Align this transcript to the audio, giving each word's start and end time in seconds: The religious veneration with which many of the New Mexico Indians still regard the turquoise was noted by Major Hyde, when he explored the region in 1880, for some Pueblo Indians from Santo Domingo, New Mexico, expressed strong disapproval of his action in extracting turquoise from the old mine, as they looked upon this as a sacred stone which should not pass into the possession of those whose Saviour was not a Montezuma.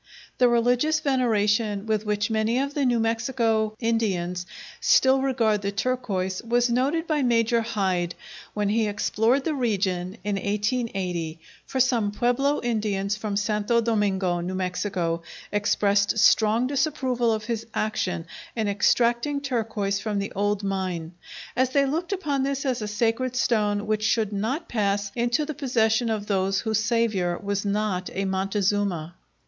The 0.39 0.47
religious 0.49 0.99
veneration 0.99 1.85
with 1.85 2.07
which 2.07 2.31
many 2.31 2.57
of 2.57 2.73
the 2.73 2.85
New 2.87 2.99
Mexico 2.99 3.75
Indians 3.79 4.47
still 4.79 5.21
regard 5.21 5.61
the 5.61 5.71
turquoise 5.71 6.41
was 6.41 6.71
noted 6.71 7.05
by 7.05 7.21
Major 7.21 7.61
Hyde, 7.61 8.15
when 8.55 8.69
he 8.69 8.87
explored 8.87 9.43
the 9.43 9.53
region 9.53 10.17
in 10.23 10.37
1880, 10.37 11.39
for 11.67 11.79
some 11.79 12.09
Pueblo 12.11 12.59
Indians 12.63 13.15
from 13.15 13.37
Santo 13.37 13.79
Domingo, 13.79 14.39
New 14.39 14.55
Mexico, 14.55 15.21
expressed 15.51 16.17
strong 16.17 16.65
disapproval 16.65 17.31
of 17.31 17.43
his 17.45 17.67
action 17.75 18.25
in 18.55 18.67
extracting 18.67 19.39
turquoise 19.39 19.99
from 19.99 20.17
the 20.17 20.31
old 20.31 20.63
mine, 20.63 21.11
as 21.55 21.69
they 21.69 21.85
looked 21.85 22.11
upon 22.11 22.41
this 22.41 22.65
as 22.65 22.81
a 22.81 22.87
sacred 22.87 23.35
stone 23.35 23.85
which 23.85 24.01
should 24.01 24.33
not 24.33 24.67
pass 24.67 25.11
into 25.15 25.45
the 25.45 25.53
possession 25.53 26.09
of 26.09 26.25
those 26.25 26.61
whose 26.61 26.83
Saviour 26.83 27.37
was 27.37 27.63
not 27.65 28.09
a 28.15 28.25
Montezuma. 28.25 29.13